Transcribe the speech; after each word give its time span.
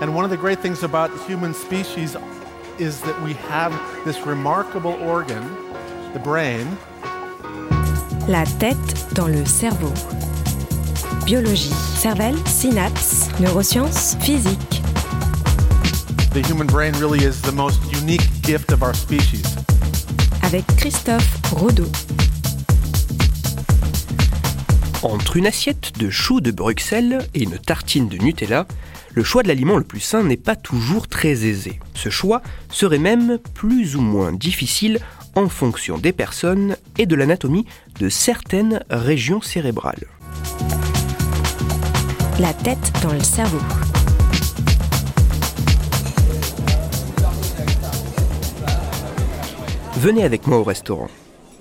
And 0.00 0.14
one 0.14 0.24
of 0.24 0.30
the 0.30 0.36
great 0.36 0.58
things 0.58 0.82
about 0.82 1.10
human 1.26 1.54
species 1.54 2.16
is 2.78 3.00
that 3.02 3.20
we 3.22 3.34
have 3.34 3.72
this 4.04 4.26
remarkable 4.26 4.94
organ, 4.94 5.42
the 6.12 6.18
brain. 6.18 6.66
La 8.26 8.44
tête 8.58 9.14
dans 9.14 9.28
le 9.28 9.44
cerveau. 9.44 9.92
Biologie, 11.24 11.72
cervelle, 11.96 12.36
synapses, 12.46 13.30
neurosciences, 13.38 14.16
physique. 14.22 14.82
The 16.32 16.42
human 16.42 16.66
brain 16.66 16.92
really 16.94 17.24
is 17.24 17.40
the 17.40 17.52
most 17.52 17.80
unique 17.92 18.26
gift 18.42 18.72
of 18.72 18.82
our 18.82 18.94
species. 18.94 19.56
Avec 20.42 20.66
Christophe 20.76 21.52
Rodeau. 21.52 21.88
Entre 25.04 25.36
une 25.36 25.46
assiette 25.46 25.98
de 25.98 26.08
choux 26.08 26.40
de 26.40 26.50
Bruxelles 26.50 27.18
et 27.34 27.42
une 27.42 27.58
tartine 27.58 28.08
de 28.08 28.16
Nutella, 28.16 28.66
le 29.12 29.22
choix 29.22 29.42
de 29.42 29.48
l'aliment 29.48 29.76
le 29.76 29.84
plus 29.84 30.00
sain 30.00 30.22
n'est 30.22 30.38
pas 30.38 30.56
toujours 30.56 31.08
très 31.08 31.44
aisé. 31.44 31.78
Ce 31.92 32.08
choix 32.08 32.40
serait 32.70 32.98
même 32.98 33.38
plus 33.52 33.96
ou 33.96 34.00
moins 34.00 34.32
difficile 34.32 35.00
en 35.34 35.50
fonction 35.50 35.98
des 35.98 36.12
personnes 36.12 36.78
et 36.96 37.04
de 37.04 37.14
l'anatomie 37.14 37.66
de 38.00 38.08
certaines 38.08 38.82
régions 38.88 39.42
cérébrales. 39.42 40.06
La 42.40 42.54
tête 42.54 42.90
dans 43.02 43.12
le 43.12 43.22
cerveau. 43.22 43.60
Venez 49.98 50.24
avec 50.24 50.46
moi 50.46 50.56
au 50.56 50.64
restaurant. 50.64 51.10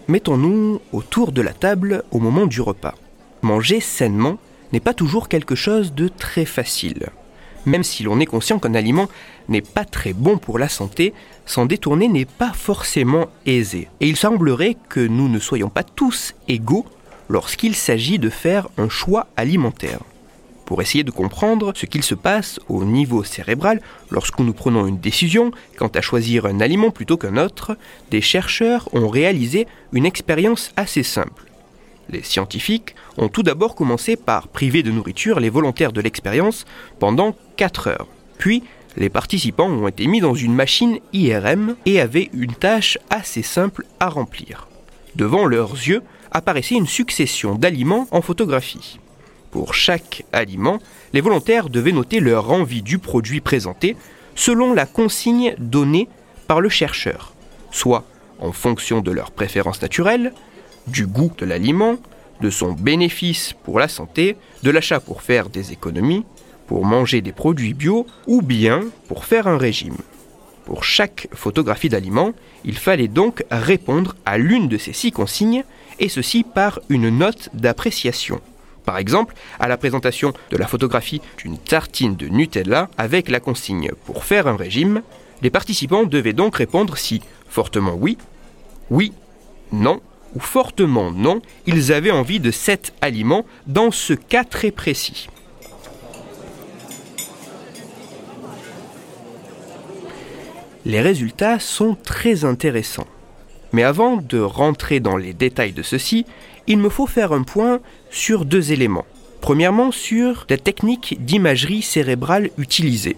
Mettons-nous 0.07 0.79
autour 0.93 1.33
de 1.33 1.41
la 1.41 1.51
table 1.51 2.05
au 2.11 2.19
moment 2.19 2.45
du 2.45 2.61
repas. 2.61 2.95
Manger 3.43 3.81
sainement 3.81 4.37
n'est 4.71 4.79
pas 4.79 4.93
toujours 4.93 5.27
quelque 5.27 5.53
chose 5.53 5.93
de 5.93 6.07
très 6.07 6.45
facile. 6.45 7.09
Même 7.65 7.83
si 7.83 8.03
l'on 8.03 8.21
est 8.21 8.25
conscient 8.25 8.57
qu'un 8.57 8.73
aliment 8.73 9.09
n'est 9.49 9.61
pas 9.61 9.83
très 9.83 10.13
bon 10.13 10.37
pour 10.37 10.57
la 10.57 10.69
santé, 10.69 11.13
s'en 11.45 11.65
détourner 11.65 12.07
n'est 12.07 12.23
pas 12.23 12.53
forcément 12.53 13.27
aisé. 13.45 13.89
Et 13.99 14.07
il 14.07 14.15
semblerait 14.15 14.77
que 14.87 15.01
nous 15.01 15.27
ne 15.27 15.39
soyons 15.39 15.67
pas 15.69 15.83
tous 15.83 16.35
égaux 16.47 16.85
lorsqu'il 17.27 17.75
s'agit 17.75 18.17
de 18.17 18.29
faire 18.29 18.69
un 18.77 18.87
choix 18.87 19.27
alimentaire. 19.35 19.99
Pour 20.65 20.81
essayer 20.81 21.03
de 21.03 21.11
comprendre 21.11 21.73
ce 21.75 21.85
qu'il 21.85 22.03
se 22.03 22.15
passe 22.15 22.61
au 22.69 22.85
niveau 22.85 23.25
cérébral 23.25 23.81
lorsque 24.09 24.39
nous 24.39 24.53
prenons 24.53 24.87
une 24.87 24.99
décision 24.99 25.51
quant 25.77 25.89
à 25.89 25.99
choisir 25.99 26.45
un 26.45 26.61
aliment 26.61 26.91
plutôt 26.91 27.17
qu'un 27.17 27.35
autre, 27.35 27.77
des 28.09 28.21
chercheurs 28.21 28.87
ont 28.93 29.09
réalisé 29.09 29.67
une 29.91 30.05
expérience 30.05 30.71
assez 30.77 31.03
simple. 31.03 31.52
Les 32.13 32.21
scientifiques 32.21 32.93
ont 33.17 33.27
tout 33.27 33.41
d'abord 33.41 33.73
commencé 33.73 34.15
par 34.15 34.47
priver 34.47 34.83
de 34.83 34.91
nourriture 34.91 35.39
les 35.39 35.49
volontaires 35.49 35.91
de 35.91 35.99
l'expérience 35.99 36.65
pendant 36.99 37.35
4 37.57 37.87
heures. 37.87 38.07
Puis, 38.37 38.61
les 38.97 39.09
participants 39.09 39.67
ont 39.67 39.87
été 39.87 40.05
mis 40.05 40.21
dans 40.21 40.35
une 40.35 40.53
machine 40.53 40.99
IRM 41.11 41.75
et 41.87 41.99
avaient 41.99 42.29
une 42.33 42.53
tâche 42.53 42.99
assez 43.09 43.41
simple 43.41 43.85
à 43.99 44.09
remplir. 44.09 44.67
Devant 45.15 45.47
leurs 45.47 45.71
yeux 45.71 46.03
apparaissait 46.29 46.75
une 46.75 46.85
succession 46.85 47.55
d'aliments 47.55 48.07
en 48.11 48.21
photographie. 48.21 48.99
Pour 49.49 49.73
chaque 49.73 50.23
aliment, 50.31 50.77
les 51.13 51.21
volontaires 51.21 51.69
devaient 51.69 51.91
noter 51.91 52.19
leur 52.19 52.51
envie 52.51 52.83
du 52.83 52.99
produit 52.99 53.41
présenté 53.41 53.97
selon 54.35 54.73
la 54.73 54.85
consigne 54.85 55.55
donnée 55.57 56.07
par 56.47 56.61
le 56.61 56.69
chercheur, 56.69 57.33
soit 57.71 58.03
en 58.39 58.51
fonction 58.51 59.01
de 59.01 59.09
leurs 59.09 59.31
préférences 59.31 59.81
naturelles, 59.81 60.31
du 60.87 61.07
goût 61.07 61.31
de 61.37 61.45
l'aliment, 61.45 61.97
de 62.41 62.49
son 62.49 62.73
bénéfice 62.73 63.53
pour 63.63 63.79
la 63.79 63.87
santé, 63.87 64.35
de 64.63 64.71
l'achat 64.71 64.99
pour 64.99 65.21
faire 65.21 65.49
des 65.49 65.71
économies, 65.71 66.25
pour 66.67 66.85
manger 66.85 67.21
des 67.21 67.31
produits 67.31 67.73
bio 67.73 68.05
ou 68.27 68.41
bien 68.41 68.81
pour 69.07 69.25
faire 69.25 69.47
un 69.47 69.57
régime. 69.57 69.97
Pour 70.65 70.83
chaque 70.83 71.27
photographie 71.33 71.89
d'aliment, 71.89 72.33
il 72.63 72.77
fallait 72.77 73.09
donc 73.09 73.43
répondre 73.51 74.15
à 74.25 74.37
l'une 74.37 74.69
de 74.69 74.77
ces 74.77 74.93
six 74.93 75.11
consignes, 75.11 75.63
et 75.99 76.09
ceci 76.09 76.43
par 76.43 76.79
une 76.89 77.09
note 77.09 77.49
d'appréciation. 77.53 78.41
Par 78.85 78.97
exemple, 78.97 79.35
à 79.59 79.67
la 79.67 79.77
présentation 79.77 80.33
de 80.49 80.57
la 80.57 80.67
photographie 80.67 81.21
d'une 81.37 81.57
tartine 81.57 82.15
de 82.15 82.27
Nutella 82.27 82.89
avec 82.97 83.29
la 83.29 83.39
consigne 83.39 83.91
pour 84.05 84.23
faire 84.23 84.47
un 84.47 84.55
régime, 84.55 85.01
les 85.41 85.49
participants 85.49 86.03
devaient 86.03 86.33
donc 86.33 86.55
répondre 86.55 86.97
si 86.97 87.21
fortement 87.47 87.95
oui, 87.95 88.17
oui, 88.89 89.13
non 89.71 90.01
ou 90.35 90.39
fortement 90.39 91.11
non, 91.11 91.41
ils 91.65 91.91
avaient 91.91 92.11
envie 92.11 92.39
de 92.39 92.51
cet 92.51 92.93
aliment 93.01 93.45
dans 93.67 93.91
ce 93.91 94.13
cas 94.13 94.43
très 94.43 94.71
précis. 94.71 95.27
Les 100.85 100.99
résultats 100.99 101.59
sont 101.59 101.95
très 101.95 102.43
intéressants. 102.43 103.07
Mais 103.71 103.83
avant 103.83 104.17
de 104.17 104.39
rentrer 104.39 104.99
dans 104.99 105.17
les 105.17 105.33
détails 105.33 105.71
de 105.71 105.81
ceci, 105.81 106.25
il 106.67 106.77
me 106.77 106.89
faut 106.89 107.07
faire 107.07 107.31
un 107.31 107.43
point 107.43 107.79
sur 108.11 108.45
deux 108.45 108.71
éléments. 108.71 109.05
Premièrement, 109.41 109.91
sur 109.91 110.45
la 110.49 110.57
technique 110.57 111.17
d'imagerie 111.19 111.81
cérébrale 111.81 112.49
utilisée. 112.57 113.17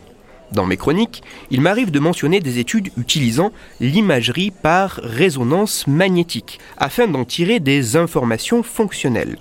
Dans 0.56 0.66
mes 0.66 0.78
chroniques, 0.78 1.22
il 1.52 1.60
m'arrive 1.60 1.92
de 1.92 2.00
mentionner 2.00 2.40
des 2.40 2.60
études 2.60 2.90
utilisant 2.98 3.52
l'imagerie 3.82 4.52
par 4.52 5.02
résonance 5.04 5.86
magnétique, 5.86 6.60
afin 6.78 7.10
d'en 7.10 7.26
tirer 7.26 7.60
des 7.60 7.98
informations 7.98 8.64
fonctionnelles. 8.64 9.38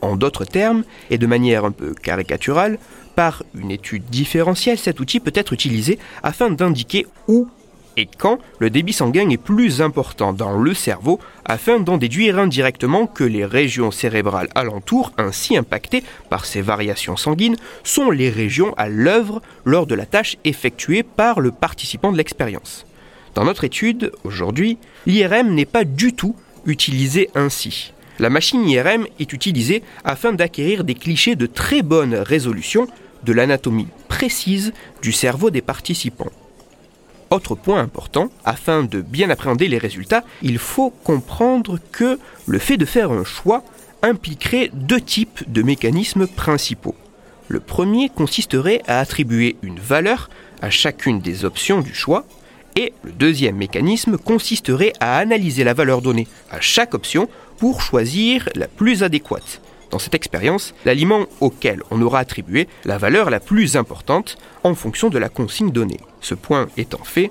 En 0.00 0.14
d'autres 0.14 0.44
termes, 0.44 0.84
et 1.10 1.18
de 1.18 1.26
manière 1.26 1.64
un 1.64 1.72
peu 1.72 1.92
caricaturale, 1.92 2.78
par 3.16 3.42
une 3.56 3.72
étude 3.72 4.04
différentielle, 4.04 4.78
cet 4.78 5.00
outil 5.00 5.18
peut 5.18 5.32
être 5.34 5.52
utilisé 5.52 5.98
afin 6.22 6.50
d'indiquer 6.50 7.04
où 7.26 7.48
et 7.96 8.06
quand 8.06 8.38
le 8.58 8.70
débit 8.70 8.92
sanguin 8.92 9.28
est 9.30 9.36
plus 9.36 9.80
important 9.80 10.32
dans 10.32 10.58
le 10.58 10.74
cerveau 10.74 11.20
afin 11.44 11.80
d'en 11.80 11.96
déduire 11.96 12.38
indirectement 12.38 13.06
que 13.06 13.24
les 13.24 13.44
régions 13.44 13.90
cérébrales 13.90 14.48
alentour, 14.54 15.12
ainsi 15.18 15.56
impactées 15.56 16.04
par 16.30 16.44
ces 16.44 16.60
variations 16.60 17.16
sanguines, 17.16 17.56
sont 17.82 18.10
les 18.10 18.30
régions 18.30 18.74
à 18.76 18.88
l'œuvre 18.88 19.42
lors 19.64 19.86
de 19.86 19.94
la 19.94 20.06
tâche 20.06 20.36
effectuée 20.44 21.02
par 21.02 21.40
le 21.40 21.50
participant 21.50 22.12
de 22.12 22.16
l'expérience. 22.16 22.86
Dans 23.34 23.44
notre 23.44 23.64
étude, 23.64 24.12
aujourd'hui, 24.22 24.78
l'IRM 25.06 25.54
n'est 25.54 25.64
pas 25.64 25.84
du 25.84 26.12
tout 26.12 26.36
utilisé 26.66 27.30
ainsi. 27.34 27.92
La 28.20 28.30
machine 28.30 28.66
IRM 28.68 29.06
est 29.18 29.32
utilisée 29.32 29.82
afin 30.04 30.32
d'acquérir 30.32 30.84
des 30.84 30.94
clichés 30.94 31.34
de 31.34 31.46
très 31.46 31.82
bonne 31.82 32.14
résolution 32.14 32.86
de 33.24 33.32
l'anatomie 33.32 33.88
précise 34.08 34.72
du 35.02 35.10
cerveau 35.10 35.50
des 35.50 35.62
participants. 35.62 36.30
Autre 37.34 37.56
point 37.56 37.80
important, 37.80 38.30
afin 38.44 38.84
de 38.84 39.00
bien 39.00 39.28
appréhender 39.28 39.66
les 39.66 39.78
résultats, 39.78 40.22
il 40.40 40.56
faut 40.56 40.90
comprendre 40.90 41.80
que 41.90 42.20
le 42.46 42.58
fait 42.60 42.76
de 42.76 42.84
faire 42.84 43.10
un 43.10 43.24
choix 43.24 43.64
impliquerait 44.02 44.70
deux 44.72 45.00
types 45.00 45.42
de 45.52 45.62
mécanismes 45.62 46.28
principaux. 46.28 46.94
Le 47.48 47.58
premier 47.58 48.08
consisterait 48.08 48.82
à 48.86 49.00
attribuer 49.00 49.56
une 49.62 49.80
valeur 49.80 50.30
à 50.62 50.70
chacune 50.70 51.18
des 51.18 51.44
options 51.44 51.80
du 51.80 51.92
choix, 51.92 52.24
et 52.76 52.92
le 53.02 53.10
deuxième 53.10 53.56
mécanisme 53.56 54.16
consisterait 54.16 54.92
à 55.00 55.18
analyser 55.18 55.64
la 55.64 55.74
valeur 55.74 56.02
donnée 56.02 56.28
à 56.52 56.60
chaque 56.60 56.94
option 56.94 57.28
pour 57.58 57.80
choisir 57.82 58.48
la 58.54 58.68
plus 58.68 59.02
adéquate. 59.02 59.60
Dans 59.94 60.00
cette 60.00 60.16
expérience, 60.16 60.74
l'aliment 60.84 61.26
auquel 61.40 61.80
on 61.92 62.02
aura 62.02 62.18
attribué 62.18 62.66
la 62.84 62.98
valeur 62.98 63.30
la 63.30 63.38
plus 63.38 63.76
importante 63.76 64.38
en 64.64 64.74
fonction 64.74 65.08
de 65.08 65.18
la 65.18 65.28
consigne 65.28 65.70
donnée. 65.70 66.00
Ce 66.20 66.34
point 66.34 66.66
étant 66.76 67.04
fait, 67.04 67.30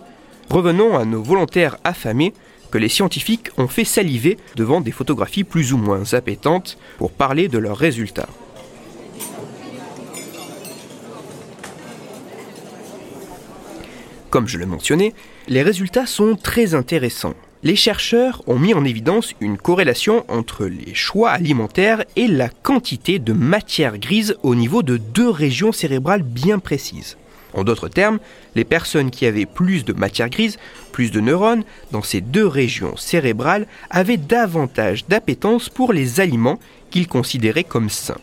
revenons 0.50 0.97
à 0.97 1.03
nos 1.03 1.22
volontaires 1.22 1.75
affamés 1.84 2.34
que 2.72 2.78
les 2.78 2.88
scientifiques 2.88 3.50
ont 3.57 3.68
fait 3.68 3.84
saliver 3.84 4.38
devant 4.56 4.79
des 4.79 4.94
photographies 4.94 5.44
plus 5.44 5.74
ou 5.74 5.78
moins 5.78 6.13
appétantes 6.13 6.78
pour 7.00 7.12
parler 7.12 7.50
de 7.50 7.57
leurs 7.57 7.75
résultats. 7.75 8.29
Comme 14.30 14.48
je 14.48 14.57
le 14.57 14.68
mentionnais, 14.68 15.13
les 15.50 15.63
résultats 15.63 16.06
sont 16.06 16.38
très 16.38 16.75
intéressants. 16.75 17.36
Les 17.65 17.77
chercheurs 17.77 18.42
ont 18.45 18.60
mis 18.60 18.74
en 18.74 18.83
évidence 18.83 19.33
une 19.39 19.57
corrélation 19.57 20.25
entre 20.27 20.65
les 20.65 20.94
choix 20.94 21.30
alimentaires 21.30 22.04
et 22.18 22.27
la 22.27 22.50
quantité 22.50 23.19
de 23.19 23.31
matière 23.31 23.98
grise 23.98 24.36
au 24.44 24.54
niveau 24.54 24.83
de 24.83 24.98
deux 24.98 25.30
régions 25.30 25.71
cérébrales 25.71 26.24
bien 26.24 26.60
précises. 26.60 27.15
En 27.54 27.63
d'autres 27.63 27.88
termes, 27.88 28.19
les 28.56 28.65
personnes 28.65 29.12
qui 29.12 29.25
avaient 29.25 29.45
plus 29.45 29.86
de 29.86 29.94
matière 29.94 30.30
grise, 30.30 30.57
plus 30.92 31.10
de 31.10 31.21
neurones 31.21 31.63
dans 31.92 32.01
ces 32.01 32.19
deux 32.19 32.45
régions 32.45 32.98
cérébrales 32.98 33.66
avaient 33.89 34.18
davantage 34.18 35.06
d'appétence 35.07 35.69
pour 35.69 35.94
les 35.94 36.19
aliments 36.19 36.59
qu'ils 36.89 37.07
considéraient 37.07 37.63
comme 37.63 37.89
sains. 37.89 38.19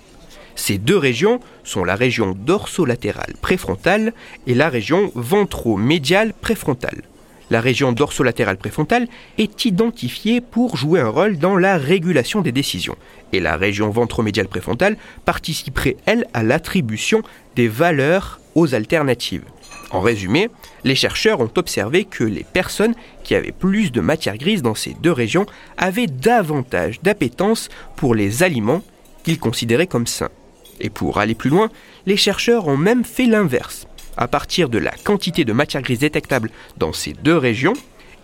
Ces 0.55 0.77
deux 0.77 0.99
régions 0.99 1.41
sont 1.65 1.85
la 1.85 1.95
région 1.95 2.37
dorsolatérale 2.39 3.33
préfrontale 3.41 4.13
et 4.47 4.53
la 4.53 4.69
région 4.69 5.11
ventromédiale 5.15 6.35
préfrontale. 6.35 7.05
La 7.50 7.61
région 7.61 7.91
dorsolatérale 7.91 8.58
préfrontale 8.58 9.08
est 9.37 9.64
identifiée 9.64 10.41
pour 10.41 10.76
jouer 10.76 11.00
un 11.00 11.08
rôle 11.08 11.37
dans 11.37 11.56
la 11.56 11.79
régulation 11.79 12.43
des 12.43 12.52
décisions, 12.52 12.97
et 13.32 13.41
la 13.41 13.56
région 13.56 13.91
ventromédiale 13.91 14.47
préfrontale 14.47 14.97
participerait, 15.25 15.97
elle, 16.06 16.26
à 16.32 16.44
l'attribution 16.44 17.23
des 17.56 17.67
valeurs 17.67 18.41
aux 18.55 18.75
alternatives. 18.75 19.43
En 19.91 20.00
résumé, 20.00 20.49
les 20.85 20.94
chercheurs 20.94 21.41
ont 21.41 21.50
observé 21.56 22.05
que 22.05 22.23
les 22.23 22.44
personnes 22.44 22.94
qui 23.25 23.35
avaient 23.35 23.50
plus 23.50 23.91
de 23.91 24.00
matière 24.00 24.38
grise 24.38 24.62
dans 24.62 24.76
ces 24.76 24.94
deux 25.02 25.11
régions 25.11 25.47
avaient 25.76 26.06
davantage 26.06 27.00
d'appétence 27.02 27.69
pour 27.97 28.14
les 28.14 28.44
aliments 28.44 28.82
qu'ils 29.25 29.41
considéraient 29.41 29.88
comme 29.88 30.06
sains. 30.06 30.31
Et 30.79 30.91
pour 30.91 31.19
aller 31.19 31.35
plus 31.35 31.50
loin, 31.50 31.69
les 32.06 32.17
chercheurs 32.17 32.69
ont 32.69 32.76
même 32.76 33.05
fait 33.05 33.26
l'inverse. 33.26 33.87
À 34.17 34.29
partir 34.29 34.69
de 34.69 34.79
la 34.79 34.93
quantité 35.05 35.45
de 35.45 35.53
matière 35.53 35.83
grise 35.83 36.01
détectable 36.01 36.51
dans 36.77 36.93
ces 36.93 37.12
deux 37.12 37.37
régions, 37.37 37.75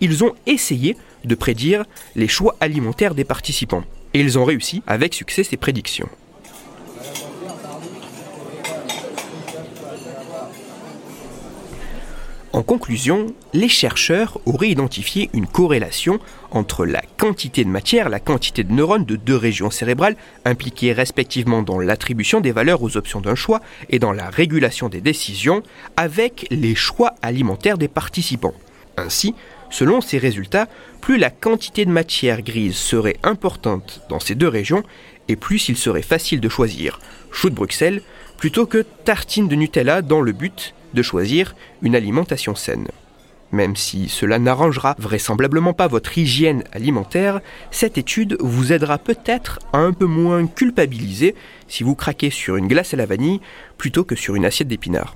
ils 0.01 0.23
ont 0.23 0.35
essayé 0.45 0.95
de 1.25 1.35
prédire 1.35 1.85
les 2.15 2.27
choix 2.27 2.55
alimentaires 2.59 3.15
des 3.15 3.23
participants. 3.23 3.83
Et 4.13 4.21
ils 4.21 4.37
ont 4.37 4.45
réussi 4.45 4.83
avec 4.87 5.13
succès 5.13 5.43
ces 5.43 5.57
prédictions. 5.57 6.09
En 12.53 12.63
conclusion, 12.63 13.27
les 13.53 13.67
chercheurs 13.67 14.39
auraient 14.45 14.69
identifié 14.69 15.29
une 15.33 15.47
corrélation 15.47 16.19
entre 16.51 16.85
la 16.85 17.01
quantité 17.17 17.65
de 17.65 17.69
matière, 17.69 18.07
la 18.07 18.21
quantité 18.21 18.63
de 18.63 18.71
neurones 18.71 19.03
de 19.03 19.17
deux 19.17 19.35
régions 19.35 19.69
cérébrales 19.69 20.15
impliquées 20.45 20.93
respectivement 20.93 21.61
dans 21.61 21.77
l'attribution 21.77 22.39
des 22.39 22.53
valeurs 22.53 22.81
aux 22.81 22.95
options 22.95 23.19
d'un 23.19 23.35
choix 23.35 23.59
et 23.89 23.99
dans 23.99 24.13
la 24.13 24.29
régulation 24.29 24.87
des 24.87 25.01
décisions 25.01 25.61
avec 25.97 26.47
les 26.49 26.73
choix 26.73 27.15
alimentaires 27.21 27.77
des 27.77 27.89
participants. 27.89 28.53
Ainsi, 28.95 29.35
selon 29.69 29.99
ces 29.99 30.17
résultats, 30.17 30.67
plus 31.01 31.17
la 31.17 31.29
quantité 31.29 31.85
de 31.85 31.91
matière 31.91 32.41
grise 32.41 32.77
serait 32.77 33.17
importante 33.23 34.01
dans 34.09 34.21
ces 34.21 34.35
deux 34.35 34.47
régions 34.47 34.83
et 35.27 35.35
plus 35.35 35.67
il 35.67 35.77
serait 35.77 36.01
facile 36.01 36.39
de 36.39 36.49
choisir 36.49 37.01
chou 37.29 37.49
de 37.49 37.55
Bruxelles 37.55 38.01
plutôt 38.37 38.65
que 38.65 38.85
tartine 39.03 39.49
de 39.49 39.55
Nutella 39.55 40.01
dans 40.01 40.21
le 40.21 40.31
but 40.31 40.73
de 40.93 41.01
choisir 41.01 41.55
une 41.81 41.95
alimentation 41.95 42.55
saine. 42.55 42.87
Même 43.51 43.77
si 43.77 44.09
cela 44.09 44.39
n'arrangera 44.39 44.95
vraisemblablement 44.99 45.73
pas 45.73 45.87
votre 45.87 46.17
hygiène 46.17 46.63
alimentaire, 46.73 47.39
cette 47.71 47.97
étude 47.97 48.35
vous 48.41 48.73
aidera 48.73 48.97
peut-être 48.97 49.59
à 49.71 49.77
un 49.77 49.93
peu 49.93 50.05
moins 50.05 50.47
culpabiliser 50.47 51.33
si 51.67 51.83
vous 51.83 51.95
craquez 51.95 52.29
sur 52.29 52.57
une 52.57 52.67
glace 52.67 52.93
à 52.93 52.97
la 52.97 53.05
vanille 53.05 53.39
plutôt 53.77 54.03
que 54.03 54.15
sur 54.15 54.35
une 54.35 54.45
assiette 54.45 54.67
d'épinards. 54.67 55.15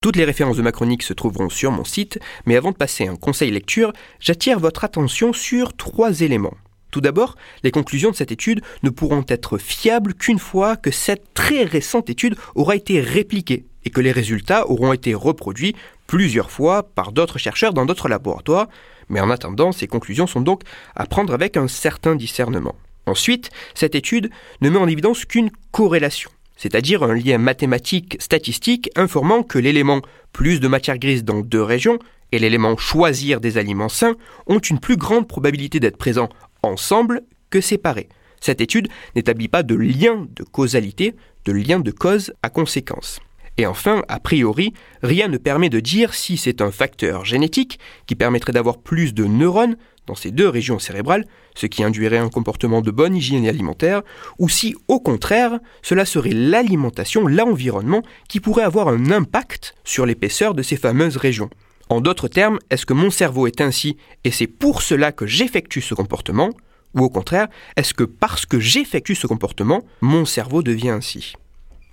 Toutes 0.00 0.16
les 0.16 0.24
références 0.24 0.56
de 0.56 0.62
ma 0.62 0.72
chronique 0.72 1.04
se 1.04 1.12
trouveront 1.12 1.48
sur 1.48 1.70
mon 1.70 1.84
site, 1.84 2.18
mais 2.46 2.56
avant 2.56 2.72
de 2.72 2.76
passer 2.76 3.06
un 3.06 3.14
conseil 3.14 3.52
lecture, 3.52 3.92
j'attire 4.18 4.58
votre 4.58 4.82
attention 4.82 5.32
sur 5.32 5.76
trois 5.76 6.22
éléments. 6.22 6.56
Tout 6.90 7.00
d'abord, 7.00 7.36
les 7.62 7.70
conclusions 7.70 8.10
de 8.10 8.16
cette 8.16 8.32
étude 8.32 8.60
ne 8.82 8.90
pourront 8.90 9.24
être 9.28 9.56
fiables 9.58 10.14
qu'une 10.14 10.40
fois 10.40 10.76
que 10.76 10.90
cette 10.90 11.32
très 11.32 11.62
récente 11.62 12.10
étude 12.10 12.36
aura 12.56 12.74
été 12.74 13.00
répliquée 13.00 13.66
et 13.84 13.90
que 13.90 14.00
les 14.00 14.12
résultats 14.12 14.68
auront 14.68 14.92
été 14.92 15.14
reproduits 15.14 15.74
plusieurs 16.06 16.50
fois 16.50 16.82
par 16.82 17.12
d'autres 17.12 17.38
chercheurs 17.38 17.72
dans 17.72 17.86
d'autres 17.86 18.08
laboratoires, 18.08 18.68
mais 19.08 19.20
en 19.20 19.30
attendant, 19.30 19.72
ces 19.72 19.86
conclusions 19.86 20.26
sont 20.26 20.40
donc 20.40 20.62
à 20.94 21.06
prendre 21.06 21.34
avec 21.34 21.56
un 21.56 21.68
certain 21.68 22.14
discernement. 22.14 22.74
Ensuite, 23.06 23.50
cette 23.74 23.94
étude 23.94 24.30
ne 24.60 24.70
met 24.70 24.78
en 24.78 24.88
évidence 24.88 25.24
qu'une 25.24 25.50
corrélation, 25.72 26.30
c'est-à-dire 26.56 27.02
un 27.02 27.14
lien 27.14 27.38
mathématique 27.38 28.16
statistique 28.20 28.90
informant 28.94 29.42
que 29.42 29.58
l'élément 29.58 30.00
plus 30.32 30.60
de 30.60 30.68
matière 30.68 30.98
grise 30.98 31.24
dans 31.24 31.40
deux 31.40 31.62
régions 31.62 31.98
et 32.30 32.38
l'élément 32.38 32.76
choisir 32.76 33.40
des 33.40 33.58
aliments 33.58 33.88
sains 33.88 34.14
ont 34.46 34.58
une 34.58 34.78
plus 34.78 34.96
grande 34.96 35.28
probabilité 35.28 35.80
d'être 35.80 35.96
présents 35.96 36.30
ensemble 36.62 37.22
que 37.50 37.60
séparés. 37.60 38.08
Cette 38.40 38.60
étude 38.60 38.88
n'établit 39.14 39.48
pas 39.48 39.62
de 39.62 39.74
lien 39.74 40.26
de 40.34 40.42
causalité, 40.42 41.14
de 41.44 41.52
lien 41.52 41.80
de 41.80 41.90
cause 41.90 42.32
à 42.42 42.50
conséquence. 42.50 43.20
Et 43.58 43.66
enfin, 43.66 44.02
a 44.08 44.18
priori, 44.18 44.72
rien 45.02 45.28
ne 45.28 45.36
permet 45.36 45.68
de 45.68 45.80
dire 45.80 46.14
si 46.14 46.36
c'est 46.36 46.62
un 46.62 46.70
facteur 46.70 47.24
génétique 47.24 47.78
qui 48.06 48.14
permettrait 48.14 48.52
d'avoir 48.52 48.78
plus 48.78 49.12
de 49.12 49.24
neurones 49.24 49.76
dans 50.06 50.14
ces 50.14 50.30
deux 50.30 50.48
régions 50.48 50.78
cérébrales, 50.78 51.26
ce 51.54 51.66
qui 51.66 51.84
induirait 51.84 52.18
un 52.18 52.28
comportement 52.28 52.80
de 52.80 52.90
bonne 52.90 53.14
hygiène 53.14 53.46
alimentaire, 53.46 54.02
ou 54.38 54.48
si 54.48 54.74
au 54.88 55.00
contraire, 55.00 55.60
cela 55.82 56.04
serait 56.04 56.30
l'alimentation, 56.30 57.26
l'environnement 57.26 58.02
qui 58.28 58.40
pourrait 58.40 58.64
avoir 58.64 58.88
un 58.88 59.10
impact 59.10 59.74
sur 59.84 60.06
l'épaisseur 60.06 60.54
de 60.54 60.62
ces 60.62 60.76
fameuses 60.76 61.16
régions. 61.16 61.50
En 61.88 62.00
d'autres 62.00 62.28
termes, 62.28 62.58
est-ce 62.70 62.86
que 62.86 62.94
mon 62.94 63.10
cerveau 63.10 63.46
est 63.46 63.60
ainsi 63.60 63.96
et 64.24 64.30
c'est 64.30 64.46
pour 64.46 64.82
cela 64.82 65.12
que 65.12 65.26
j'effectue 65.26 65.82
ce 65.82 65.94
comportement 65.94 66.50
Ou 66.94 67.04
au 67.04 67.10
contraire, 67.10 67.48
est-ce 67.76 67.94
que 67.94 68.04
parce 68.04 68.46
que 68.46 68.58
j'effectue 68.58 69.14
ce 69.14 69.26
comportement, 69.26 69.82
mon 70.00 70.24
cerveau 70.24 70.62
devient 70.62 70.90
ainsi? 70.90 71.34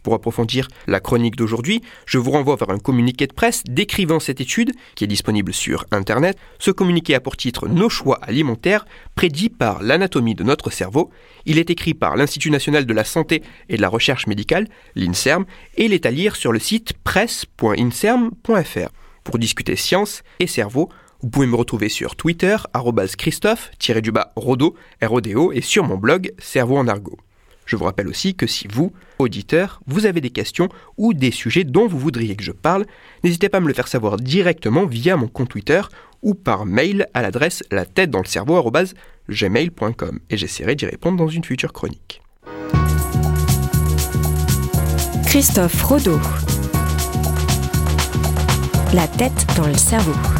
Pour 0.03 0.13
approfondir 0.13 0.67
la 0.87 0.99
chronique 0.99 1.35
d'aujourd'hui, 1.35 1.81
je 2.05 2.17
vous 2.17 2.31
renvoie 2.31 2.55
vers 2.55 2.69
un 2.69 2.79
communiqué 2.79 3.27
de 3.27 3.33
presse 3.33 3.63
décrivant 3.65 4.19
cette 4.19 4.41
étude, 4.41 4.71
qui 4.95 5.03
est 5.03 5.07
disponible 5.07 5.53
sur 5.53 5.85
Internet. 5.91 6.37
Ce 6.59 6.71
communiqué 6.71 7.15
a 7.15 7.19
pour 7.19 7.37
titre 7.37 7.67
Nos 7.67 7.89
choix 7.89 8.19
alimentaires, 8.21 8.85
prédits 9.15 9.49
par 9.49 9.81
l'anatomie 9.81 10.35
de 10.35 10.43
notre 10.43 10.69
cerveau. 10.69 11.09
Il 11.45 11.57
est 11.57 11.69
écrit 11.69 11.93
par 11.93 12.15
l'Institut 12.15 12.51
national 12.51 12.85
de 12.85 12.93
la 12.93 13.03
santé 13.03 13.43
et 13.69 13.77
de 13.77 13.81
la 13.81 13.89
recherche 13.89 14.27
médicale, 14.27 14.67
l'INSERM, 14.95 15.45
et 15.77 15.85
il 15.85 15.93
est 15.93 16.05
à 16.05 16.11
lire 16.11 16.35
sur 16.35 16.51
le 16.51 16.59
site 16.59 16.93
presse.inserm.fr. 17.03 18.89
Pour 19.23 19.37
discuter 19.37 19.75
science 19.75 20.23
et 20.39 20.47
cerveau, 20.47 20.89
vous 21.21 21.29
pouvez 21.29 21.47
me 21.47 21.55
retrouver 21.55 21.89
sur 21.89 22.15
Twitter, 22.15 22.55
Christophe-Rodo, 23.17 24.75
R-O-D-O, 25.01 25.51
et 25.51 25.61
sur 25.61 25.83
mon 25.83 25.97
blog 25.97 26.31
Cerveau 26.39 26.77
en 26.77 26.87
argot. 26.87 27.17
Je 27.69 27.75
vous 27.75 27.85
rappelle 27.85 28.07
aussi 28.07 28.33
que 28.33 28.47
si 28.47 28.67
vous, 28.67 28.91
auditeur, 29.19 29.79
vous 29.85 30.07
avez 30.07 30.21
des 30.21 30.31
questions 30.31 30.69
ou 30.97 31.13
des 31.13 31.29
sujets 31.29 31.63
dont 31.63 31.85
vous 31.85 31.99
voudriez 31.99 32.35
que 32.35 32.43
je 32.43 32.51
parle, 32.51 32.87
n'hésitez 33.23 33.47
pas 33.47 33.59
à 33.59 33.61
me 33.61 33.67
le 33.67 33.75
faire 33.75 33.87
savoir 33.87 34.17
directement 34.17 34.87
via 34.87 35.15
mon 35.17 35.27
compte 35.27 35.49
Twitter 35.49 35.81
ou 36.23 36.33
par 36.33 36.65
mail 36.65 37.07
à 37.13 37.21
l'adresse 37.21 37.63
la 37.69 37.85
tête 37.85 38.09
dans 38.09 38.21
le 38.21 38.25
cerveau 38.25 38.59
gmail.com 39.29 40.19
et 40.31 40.37
j'essaierai 40.37 40.73
d'y 40.73 40.87
répondre 40.87 41.19
dans 41.19 41.27
une 41.27 41.43
future 41.43 41.71
chronique. 41.71 42.23
Christophe 45.27 45.83
Rodeau 45.83 46.19
la 48.93 49.07
tête 49.07 49.45
dans 49.55 49.67
le 49.67 49.75
cerveau. 49.75 50.38